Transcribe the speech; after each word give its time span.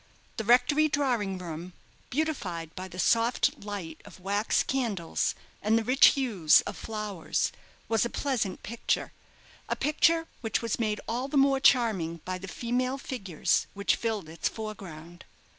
The 0.37 0.43
rectory 0.43 0.87
drawing 0.87 1.37
room, 1.37 1.73
beautified 2.09 2.73
by 2.73 2.87
the 2.87 2.97
soft 2.97 3.63
light 3.63 4.01
of 4.03 4.19
wax 4.19 4.63
candles, 4.63 5.35
and 5.61 5.77
the 5.77 5.83
rich 5.83 6.07
hues 6.17 6.61
of 6.61 6.75
flowers, 6.75 7.51
was 7.87 8.03
a 8.03 8.09
pleasant 8.09 8.63
picture 8.63 9.11
a 9.69 9.75
picture 9.75 10.25
which 10.41 10.59
was 10.59 10.79
made 10.79 11.01
all 11.07 11.27
the 11.27 11.37
more 11.37 11.59
charming 11.59 12.17
by 12.25 12.39
the 12.39 12.47
female 12.47 12.97
figures 12.97 13.67
which 13.75 13.95
filled 13.95 14.27
its 14.27 14.49
foreground. 14.49 15.23